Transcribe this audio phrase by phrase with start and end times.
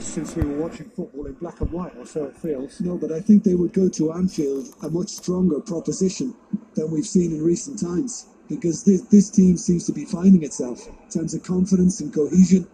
[0.00, 2.80] since we were watching football in black and white, or so it feels.
[2.80, 6.34] No, but I think they would go to Anfield a much stronger proposition
[6.74, 10.86] than we've seen in recent times because this, this team seems to be finding itself
[10.86, 12.66] in terms of confidence and cohesion.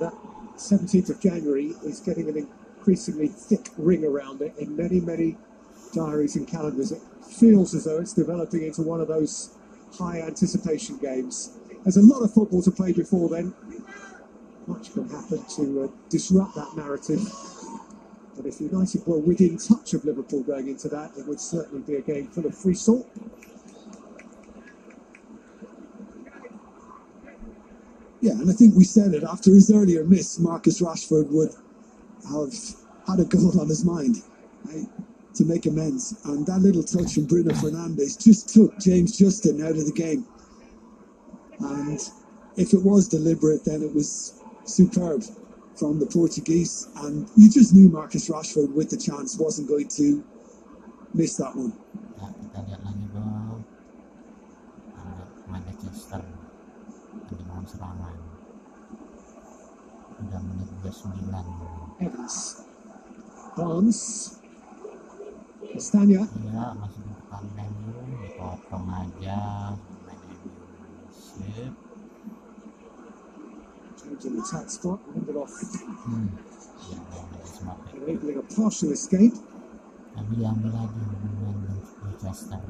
[0.00, 0.14] That
[0.56, 5.36] 17th of January is getting an increasingly thick ring around it in many, many
[5.94, 6.92] diaries and calendars.
[6.92, 9.54] It feels as though it's developing into one of those
[9.92, 11.58] high anticipation games.
[11.84, 13.54] There's a lot of football to play before then.
[14.66, 17.20] Much can happen to uh, disrupt that narrative.
[18.36, 21.96] But if United were within touch of Liverpool going into that, it would certainly be
[21.96, 23.08] a game full of free salt.
[28.20, 31.50] Yeah, and I think we said it after his earlier miss, Marcus Rashford would
[32.30, 32.54] have
[33.06, 34.22] had a goal on his mind
[34.64, 34.86] right,
[35.34, 36.18] to make amends.
[36.24, 40.24] And that little touch from Bruno Fernandes just took James Justin out of the game.
[41.60, 42.00] And
[42.56, 45.22] if it was deliberate, then it was superb
[45.76, 46.88] from the Portuguese.
[46.96, 50.24] And you just knew Marcus Rashford with the chance wasn't going to
[51.14, 51.72] miss that one.
[52.18, 53.60] Ya, kita lihat lagi bro.
[54.94, 56.22] Ada Manchester
[57.54, 58.16] dalam serangan.
[60.24, 62.02] Udah menit 29.
[62.02, 62.36] Evans.
[63.54, 64.00] Barnes.
[65.74, 66.22] Castagna.
[66.22, 69.38] Iya, masih di depan MU, dipotong aja
[70.06, 70.62] main MU.
[71.10, 71.83] Sip.
[74.04, 75.00] James in the attack spot.
[75.16, 75.50] Lindelof
[76.04, 76.28] Hmm.
[76.92, 77.78] Ya, ya, smart.
[77.96, 79.34] enabling a partial escape.
[80.14, 82.60] Tapi diambil lagi hubungan Manchester.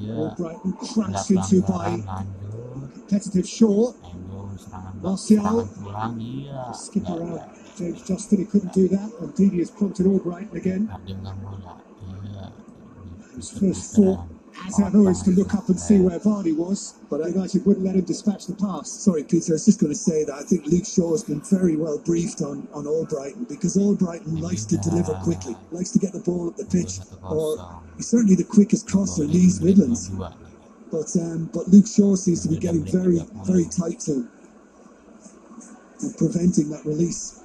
[0.00, 0.12] Iya.
[0.16, 1.90] Albrighton Ada crashed into by
[2.94, 3.92] competitive Shaw.
[5.02, 5.66] Martial.
[6.72, 7.42] Skip around.
[7.76, 9.08] James Justin, he couldn't do that.
[9.20, 10.84] And Ndidi has prompted Albrighton again.
[11.04, 11.36] Dia nggak
[13.36, 14.28] His first thought,
[14.82, 18.04] ever, is to look up and see where Vardy was, but United wouldn't let him
[18.04, 18.90] dispatch the pass.
[18.90, 21.40] Sorry, Peter, I was just going to say that I think Luke Shaw has been
[21.40, 26.12] very well briefed on, on Albrighton because Albrighton likes to deliver quickly, likes to get
[26.12, 30.10] the ball up the pitch, or he's certainly the quickest crosser in these Midlands.
[30.90, 34.30] But um, but Luke Shaw seems to be getting very very tight to him
[36.02, 37.42] and preventing that release.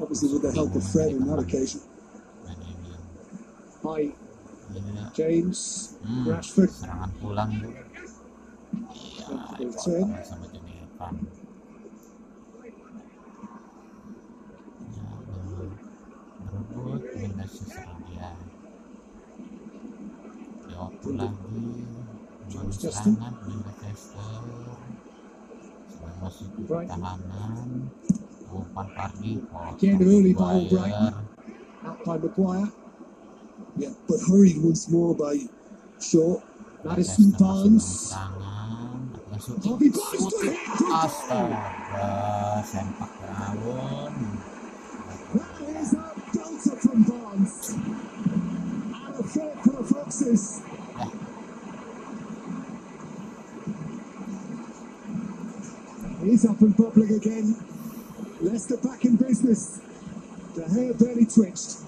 [0.00, 1.80] Obviously, with the help of Fred on that occasion.
[3.82, 4.12] By
[4.70, 4.99] Iya.
[5.12, 5.60] James
[6.00, 6.70] Hmm, Rashford.
[6.70, 7.70] serangan pulang tuh.
[7.70, 10.06] Iya, Return.
[10.08, 11.14] dipotong sama Johnny Evan.
[14.90, 15.70] Ya, belum
[16.40, 18.30] berebut Windows serang dia.
[20.64, 21.38] Diotu lagi.
[22.48, 23.14] Belum Justin.
[23.14, 24.30] serangan Manchester.
[25.86, 26.98] Sedang masih di Brighton.
[26.98, 27.68] pertahanan.
[28.50, 29.32] Umpan Pardi.
[29.70, 30.66] Again, early by Maguire.
[30.66, 31.14] Albrighton.
[31.80, 32.68] Out by Maguire.
[33.80, 35.48] Yeah, but hurried once more by
[36.04, 36.36] Shaw.
[36.84, 37.88] Maddison Manchester masih dalam Barnes.
[38.12, 39.00] serangan.
[39.32, 40.58] Langsung Harvey Barnes to hit.
[40.92, 41.64] Astaga,
[42.60, 44.14] sempak daun.
[45.32, 46.04] That is a
[46.36, 47.54] belter from Barnes.
[47.72, 50.60] And a third for the Foxes.
[56.20, 57.56] He's up and bubbling again.
[58.44, 59.80] Leicester back in business.
[60.54, 61.80] De Gea barely twitched.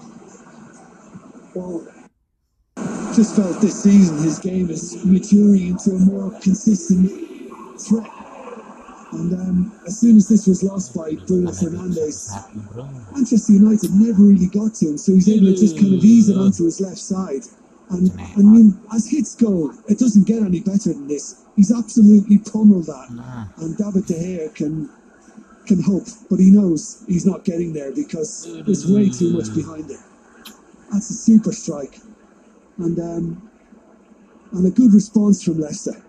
[3.15, 7.11] Just felt this season his game is maturing into a more consistent
[7.79, 8.09] threat.
[9.11, 12.33] And um, as soon as this was lost by Bruno Fernandes,
[13.13, 16.29] Manchester United never really got to him, so he's able to just kind of ease
[16.29, 17.43] it onto his left side.
[17.91, 21.43] And I mean, as hits go, it doesn't get any better than this.
[21.55, 23.09] He's absolutely pummeled that,
[23.57, 24.89] and David De Gea can
[25.67, 29.91] can hope, but he knows he's not getting there because there's way too much behind
[29.91, 29.99] it.
[30.93, 31.97] That's a super strike,
[32.77, 33.49] and um,
[34.51, 36.03] and a good response from Leicester.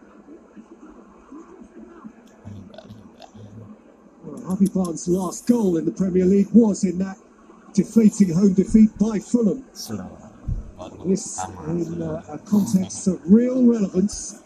[4.23, 7.17] Well, Harvey Barnes' last goal in the Premier League was in that
[7.73, 9.65] deflating home defeat by Fulham.
[11.06, 14.43] This in uh, a context of real relevance.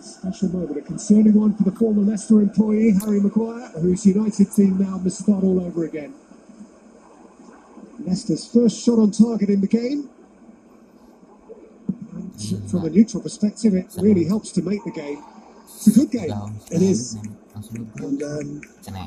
[0.00, 4.78] Special moment, a concerning one for the former Leicester employee, Harry Maguire, whose United team
[4.78, 6.14] now must start all over again.
[8.12, 10.10] Leicester's first shot on target in the game.
[12.12, 15.24] And from a neutral perspective, it really helps to make the game.
[15.64, 16.60] It's a good game.
[16.70, 17.14] It is.
[17.14, 18.60] And um,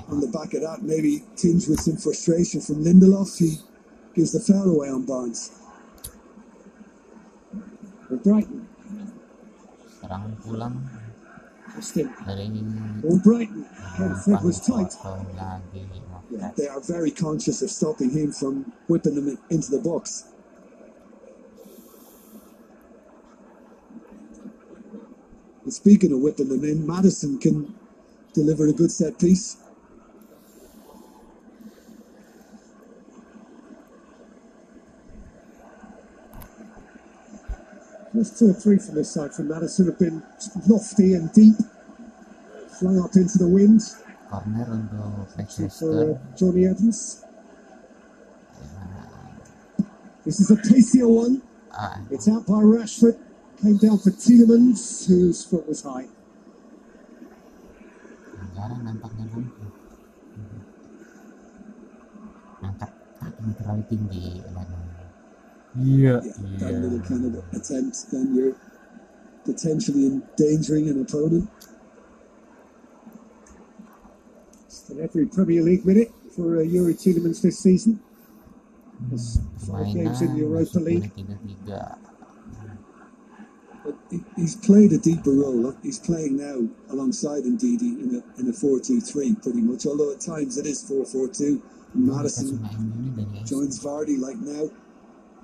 [0.09, 3.57] on the back of that, maybe tinged with some frustration from Lindelof, he
[4.15, 5.51] gives the foul away on Barnes.
[8.07, 8.67] For Brighton,
[10.01, 10.75] Serangan pulang
[11.73, 12.09] Justin.
[12.25, 12.49] dari
[13.05, 13.65] Albrighton.
[13.97, 14.93] Again, Fred was tight.
[16.55, 20.25] They are very conscious of stopping him from whipping them in- into the box.
[25.63, 27.73] And speaking of whipping them in, Maddison can
[28.33, 29.57] deliver a good set piece.
[38.13, 40.23] First two or three from this side from Maddison have been
[40.67, 41.55] lofty and deep,
[42.79, 43.81] flung up into the wind
[44.29, 47.21] corner untuk for Leicester uh, Johnny Evans.
[50.25, 51.45] This is a pacier one.
[51.69, 53.17] ah, It's out by Rashford.
[53.61, 56.09] Came down for Tielemans, whose foot was high.
[58.55, 59.47] pelanggaran nampaknya bung
[62.63, 64.79] angkat kaki terlalu tinggi Elano
[65.75, 68.55] iya Yeah, that little kind of attempt, then you're
[69.43, 71.51] potentially endangering an opponent.
[75.01, 77.99] Every Premier League minute for uh, Yuri Tielemans this season.
[79.09, 81.11] There's five games in the Europa League.
[83.83, 83.95] But
[84.35, 85.75] he's played a deeper role.
[85.83, 89.85] He's playing now alongside Ndidi in a in a 4-2-3 pretty much.
[89.85, 91.61] Although at times it is 4-4-2.
[91.93, 92.59] Maddison
[93.45, 94.69] joins Vardy like now.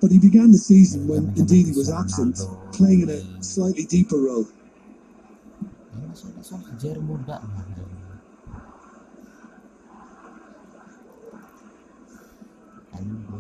[0.02, 2.40] But he began the season when Ndidi was absent,
[2.74, 4.48] playing in a slightly deeper role.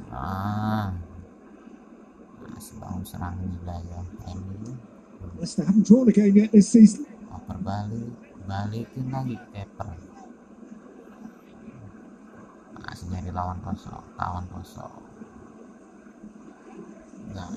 [0.09, 0.89] ah
[2.49, 4.03] masih bangun serangan di wilayah
[4.33, 4.73] ini
[5.37, 7.05] Leicester haven't drawn a game yet this season.
[7.29, 8.09] oper balik
[8.45, 9.89] balikin lagi keeper.
[12.85, 15.01] Masih nyari lawan kosong lawan kosong.
[17.33, 17.49] Nah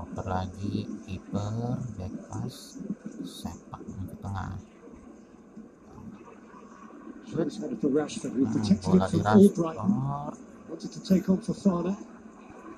[0.00, 2.78] oper lagi kiper back pass
[3.26, 4.54] sepak ke tengah.
[7.30, 7.90] Protected
[8.86, 9.18] bola di.
[9.22, 9.76] Rashford.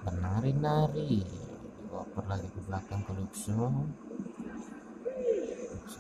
[0.02, 3.87] Menari-nari dioper lagi ke belakang ke Luxo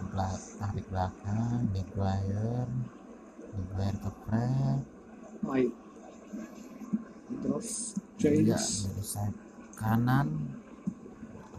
[0.02, 2.64] Belak- tarik belakang Maguire
[3.52, 4.80] Maguire ke Fred
[5.42, 5.62] By
[7.28, 7.66] Lindelof,
[8.18, 8.66] Iya, James.
[9.02, 9.34] sayap
[9.74, 10.28] kanan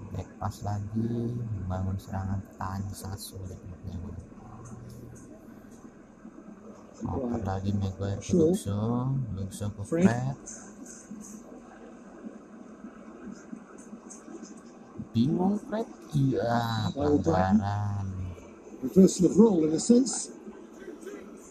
[0.09, 3.59] back pass lagi membangun serangan pertahanan sangat sulit
[7.03, 7.43] Oper Right.
[7.43, 8.31] lagi Maguire ke.
[8.33, 8.79] Luxo
[9.33, 10.37] Luxo ke Fred.
[15.11, 15.85] Bingung Fred
[16.15, 18.02] iya pelanggaran
[18.83, 20.31] Reversal of role in a sense.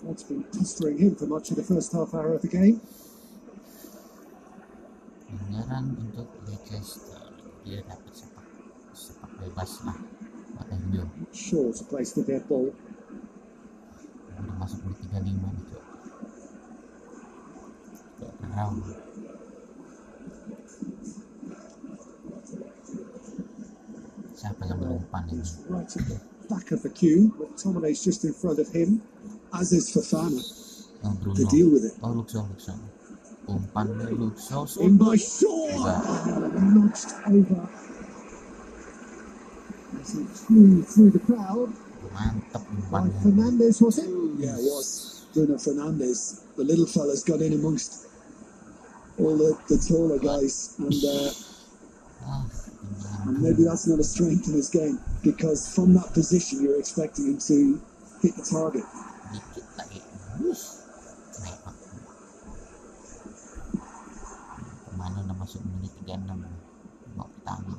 [0.04, 2.80] That's been pestering him for much of the first half hour of the game.
[5.52, 7.28] pelanggaran untuk Leicester
[7.60, 8.46] dia dapat sepak
[8.96, 9.96] sepak bebas lah
[10.56, 12.72] buat MU Sure to place the dead ball.
[14.32, 15.64] udah masuk di 35 nih
[18.16, 18.80] cok round
[24.32, 25.44] siapa yang melumpan ini
[26.52, 27.34] He's right at the back of the queue.
[27.38, 29.02] McTominay's just in front of him.
[29.54, 30.42] As is Fofana
[31.04, 31.92] oh to deal with it.
[32.02, 32.78] oh Luxo Luxo
[33.48, 35.68] umpan dari Luxo In sudut by Shaw.
[36.58, 37.68] Nudged over.
[40.00, 41.72] As he flew through the crowd.
[42.90, 44.10] By Fernandes, was it?
[44.38, 46.44] Yeah, it was Bruno Fernandes.
[46.56, 48.06] The little fella's got in amongst
[49.18, 51.30] all the, the taller guys, and uh,
[52.24, 52.61] ah
[53.26, 57.26] and maybe that's not a strength in his game because from that position you're expecting
[57.26, 57.80] him to
[58.22, 58.84] hit the target.
[59.32, 60.00] dikit lagi
[60.42, 60.84] Wush.
[64.92, 66.28] Kemana udah masuk menit 36
[67.16, 67.78] babak pertama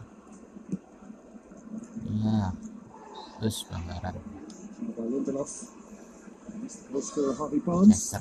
[2.10, 2.52] iya
[3.38, 4.18] terus pelanggaran
[4.84, 5.72] By Lindelof.
[6.60, 8.12] Missed the post for Harvey Barnes.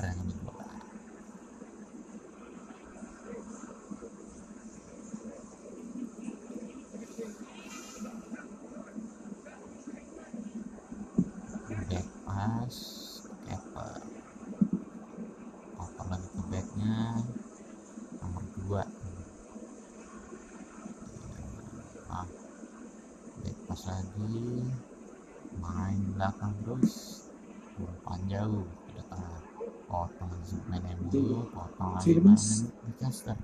[26.23, 27.27] Belakang terus
[27.75, 28.63] umpan jauh
[28.95, 29.43] ke tengah
[29.91, 30.31] potong
[30.71, 33.35] main MU potong main Manchester.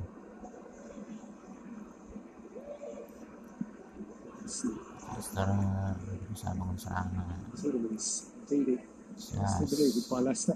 [4.95, 5.49] Manchester
[6.31, 7.35] bisa bangun serangan
[10.23, 10.55] Leicester.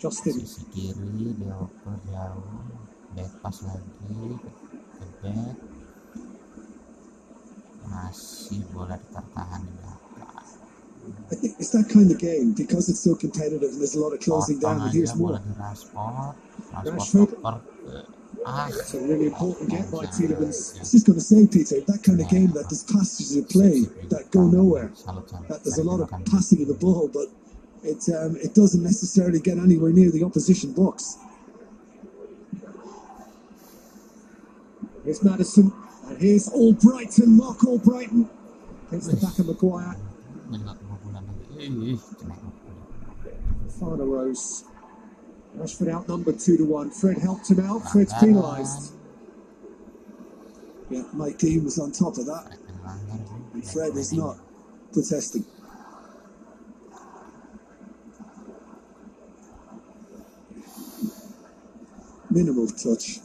[0.00, 0.32] Justin.
[0.32, 2.56] sisi kiri dioper jauh
[3.12, 4.48] back lepas lagi ke,
[4.96, 5.56] ke back.
[7.84, 10.09] Masih bola tertahan di belakang
[11.30, 14.12] I think it's that kind of game because it's so competitive and there's a lot
[14.12, 14.80] of closing down.
[14.80, 15.40] And here's more.
[15.58, 16.34] Rashford
[16.72, 18.06] Rashford ke
[18.46, 20.76] ah It's a really important get by Tielemans.
[20.76, 23.48] I was just going to say, Peter, that kind of game that there's passages of
[23.48, 24.90] play that go nowhere.
[25.48, 27.28] That there's a lot of passing of the ball, but
[27.82, 31.18] it um, it doesn't necessarily get anywhere near the opposition box.
[35.04, 35.72] Here's Maddison.
[36.08, 37.28] And here's Albrighton.
[37.28, 38.28] Mark Albrighton.
[38.88, 39.96] Against the back of Maguire.
[43.78, 44.64] Fana Rose.
[45.56, 46.90] Rashford outnumbered 2 to 1.
[46.90, 47.80] Fred helped him out.
[47.90, 48.92] Fred's penalised.
[50.88, 53.20] Yeah, Mike Dean was on top of that, Fred
[53.54, 54.38] and Fred is not
[54.92, 55.44] protesting.
[62.30, 63.20] Minimal touch,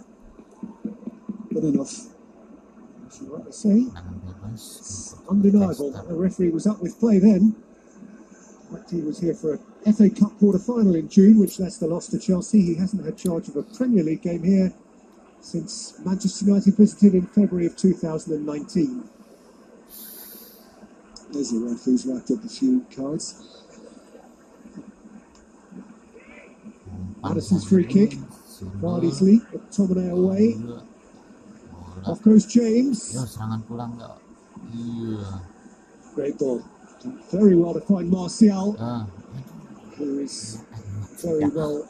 [1.52, 2.08] but enough.
[3.08, 4.62] As you rightly say, Tendangan bebas
[5.26, 7.56] untuk undeniable that the referee was up with play then.
[8.96, 12.20] He was here for a FA Cup quarter final in June, which Leicester lost to
[12.20, 12.62] Chelsea.
[12.62, 14.74] He hasn't had charge of a Premier League game here
[15.42, 19.04] since Manchester United visited in February of 2019.
[21.32, 23.64] There's a ref who's racked up a few cards.
[26.88, 28.18] Umpan Maddison's free kick.
[28.62, 30.56] Leap, McTominay away.
[32.06, 33.12] Off goes James.
[33.12, 34.16] Yo, serangan pulang gak?
[34.72, 35.20] Iya.
[35.20, 35.40] Uh,
[36.16, 36.64] Great ball.
[37.32, 39.08] Very well to find Martial, Ah,
[39.98, 40.62] who is
[41.22, 41.88] very well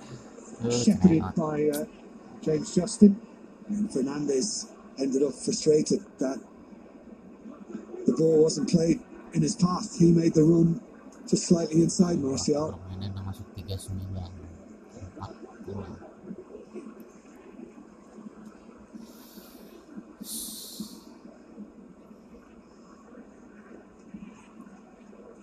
[0.69, 1.85] shepherded by uh,
[2.41, 3.19] James Justin.
[3.69, 4.69] And Fernandes
[4.99, 6.39] ended up frustrated that
[8.05, 8.99] the ball wasn't played
[9.33, 9.97] in his path.
[9.97, 10.81] He made the run
[11.27, 12.77] just slightly inside Martial.
[12.77, 14.45] Permainan udah masuk 39
[15.65, 16.05] 40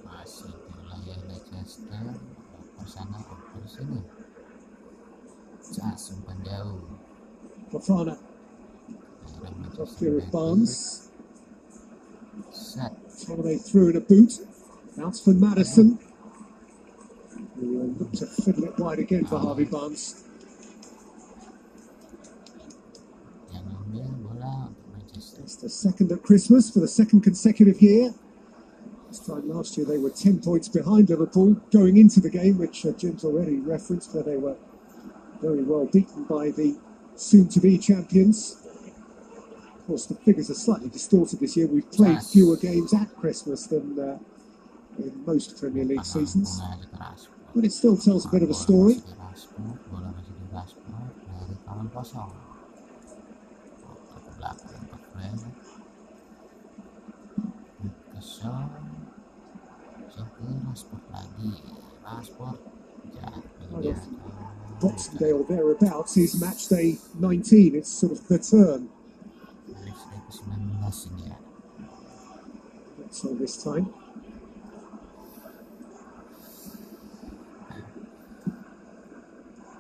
[0.07, 2.15] masih di wilayah Leicester
[2.77, 4.01] oper sana oper sini
[5.77, 6.13] Cas
[6.45, 6.81] jauh
[7.73, 8.17] Fofana
[9.41, 10.33] Daerah off Manchester clear of.
[10.33, 11.09] Barnes.
[12.51, 14.33] set through in a boot.
[14.97, 15.99] Bounce for Maddison.
[17.57, 20.25] Who uh, looked to fiddle it wide again for Harvey Barnes.
[23.53, 28.13] yang ambil bola untuk Manchester It's the second at Christmas for the second consecutive year.
[29.45, 33.25] Last year they were 10 points behind Liverpool going into the game, which uh, Jim's
[33.25, 34.57] already referenced, where they were
[35.41, 36.79] very well beaten by the
[37.17, 38.57] soon to be champions.
[39.77, 41.67] Of course, the figures are slightly distorted this year.
[41.67, 44.19] We've played fewer games at Christmas than uh,
[44.99, 48.55] in most Premier League seasons, ke Rashford but it still tells a bit of a
[48.55, 48.95] story.
[48.95, 52.33] masih di Rashford, bola masih di Rashford dari tangan kosong.
[53.85, 55.39] Oper ke belakang untuk Fred.
[58.17, 58.71] Kosong.
[58.73, 58.82] So
[60.43, 61.51] ke Rashford lagi.
[62.03, 62.59] Rashford
[63.15, 63.43] jatuh
[64.83, 65.31] Kind dia.
[65.35, 67.77] or thereabouts is match day 19.
[67.77, 68.89] It's sort of the turn.
[69.71, 71.37] Match day ke-19 ini ya.
[73.11, 73.87] So this time.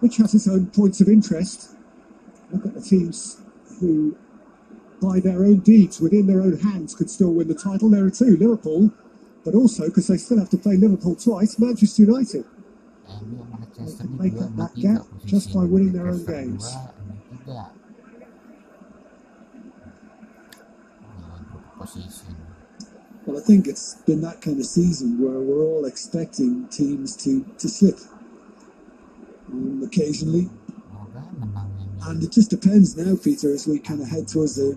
[0.00, 1.74] Which has its own points of interest.
[2.50, 3.40] Look at the teams
[3.78, 4.16] who,
[5.00, 7.88] by their own deeds, within their own hands, could still win the title.
[7.88, 8.92] There are two Liverpool,
[9.44, 12.44] but also, because they still have to play Liverpool twice, Manchester United.
[12.44, 16.70] MU sama Manchester They can make up that gap just by winning their own games.
[16.72, 17.70] dua, MU tiga.
[21.52, 22.36] Good position.
[23.26, 27.44] Well, I think it's been that kind of season where we're all expecting teams to,
[27.58, 27.98] to slip
[29.52, 30.48] um, occasionally.
[30.50, 32.10] Semoga menang MU.
[32.10, 34.74] And it just depends now, Peter, as we kind of head towards the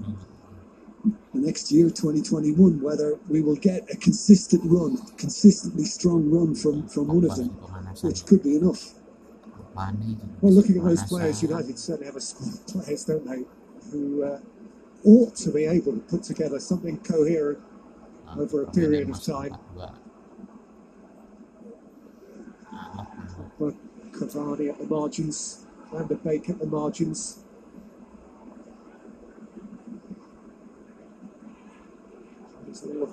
[1.45, 7.07] next year, 2021, whether we will get a consistent run, consistently strong run from, from
[7.07, 7.49] one of them,
[8.01, 8.93] which could be enough.
[10.41, 13.43] Well, looking at those players, United certainly have a squad of players, don't they,
[13.91, 14.39] who uh,
[15.03, 17.59] ought to be able to put together something coherent
[18.37, 19.57] over a period of time.
[19.75, 19.95] 4-2.
[23.59, 23.73] But
[24.11, 27.44] Cavani at the margins, Van de Beek at the margins.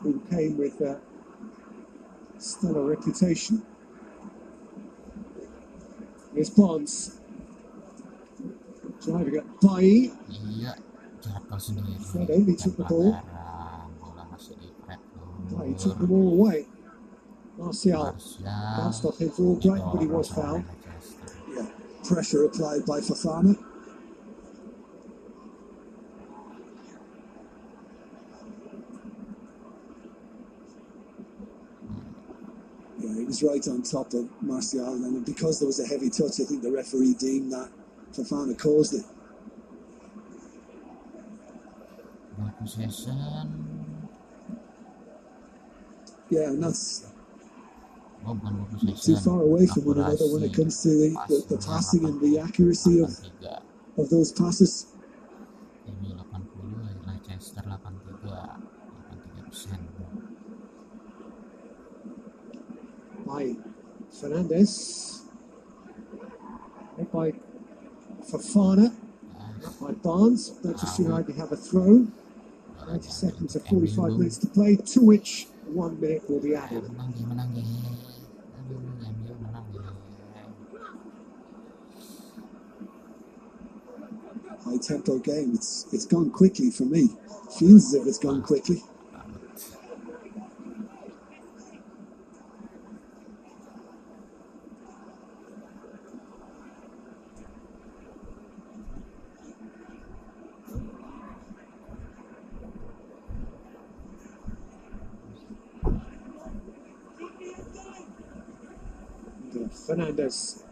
[0.05, 1.01] All whom came with a
[2.39, 3.63] stellar reputation.
[6.35, 7.21] Here's Bonds.
[9.05, 10.11] Driving at Bailly.
[10.31, 10.75] Iya,
[11.23, 11.99] jatuh sendiri.
[12.03, 13.15] Fred took the ball.
[13.99, 14.99] Bola masih di Fred
[15.51, 16.67] Bailly took them all away.
[17.59, 18.15] Martial
[18.79, 20.65] bounced off him for Albrighton, but he was fouled.
[21.51, 21.67] Yeah.
[22.03, 23.55] Pressure applied by Fofana.
[33.43, 36.63] Was right on top of Martial, and because there was a heavy touch, I think
[36.63, 37.71] the referee deemed that
[38.13, 39.05] Fofana caused it.
[42.61, 43.19] possession
[46.31, 47.11] Yeah, and that's
[48.23, 51.11] bukan ball not possession too far away from one another when it comes to the,
[51.29, 53.11] the, the passing and the accuracy of,
[53.99, 54.87] of those passes.
[55.83, 58.31] ini 80 Leicester 83
[59.11, 59.81] 83 persen
[63.33, 63.57] by
[64.13, 65.23] Fernandes.
[66.99, 67.33] Hit by
[68.29, 68.93] Fofana.
[69.39, 69.73] Ah.
[69.81, 70.53] By Barnes.
[70.63, 72.07] Manchester United have a throw.
[72.87, 72.99] 90 ah.
[73.01, 76.85] seconds to 45 minutes to play, to which one minute will be added.
[76.93, 77.65] menang dia menang dia
[78.61, 79.89] aduh MU menang dia
[84.63, 85.57] High tempo game.
[85.57, 87.17] It's it's gone quickly for me.
[87.59, 88.47] Feels as if it's gone ah.
[88.47, 88.85] quickly.
[109.55, 110.63] And, uh, Fernandes.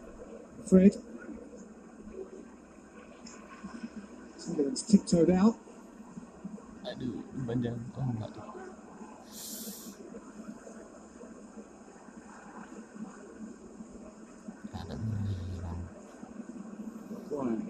[0.65, 0.95] Fred.
[4.37, 5.55] Sunderland's tiptoed out.
[6.91, 8.43] aduh panjang oh enggak ada
[14.75, 15.81] hilang
[17.31, 17.61] Ryan.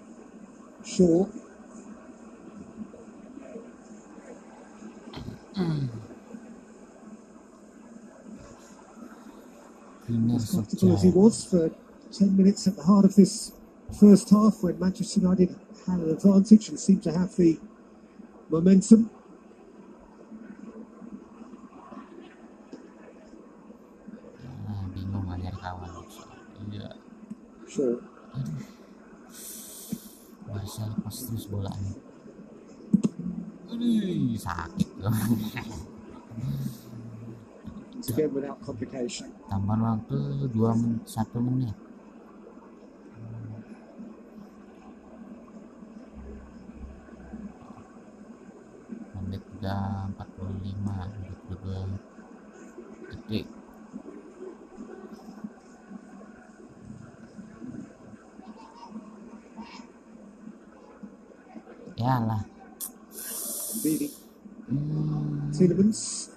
[0.82, 1.24] Shaw.
[10.02, 11.70] Final as comfortable as he was for
[12.12, 13.52] 10 minutes at the heart of this
[13.98, 17.58] first half when Manchester United had an advantage and seemed to have the
[18.48, 19.10] momentum.
[24.92, 25.88] Bingung nyari kawan
[26.70, 26.94] iya
[27.72, 27.96] aduh
[30.46, 31.94] Barca lepas terus bolanya
[33.72, 35.16] aduh sakit loh
[38.02, 39.30] It's again without complication.
[39.46, 40.18] tambahan waktu
[40.50, 41.76] dua men satu menit
[49.16, 53.46] menit udah 45 22 detik
[61.96, 62.42] ya lah
[63.82, 64.08] Beatty.
[64.70, 66.30] hmm, Tielemans.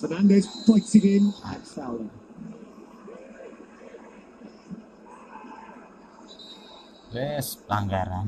[0.00, 2.08] Fernandes bites it in and Fowler.
[7.12, 8.24] wes pelanggaran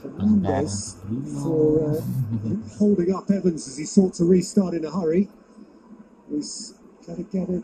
[0.00, 0.96] Fernandes
[1.42, 5.28] for uh, holding up Evans as he sought to restart in a hurry.
[6.30, 6.74] He's
[7.06, 7.62] going to get a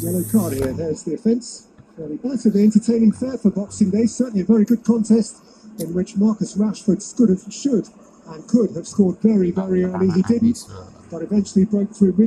[0.00, 0.72] yellow card here.
[0.72, 1.68] There's the offence.
[1.96, 4.06] Fairly relatively entertaining fair for Boxing Day.
[4.06, 5.42] Certainly a very good contest
[5.78, 7.88] in which Marcus Rashford should have, should,
[8.28, 10.10] and could have scored very, very early.
[10.10, 12.26] He uh, didn't, uh, but eventually broke through midway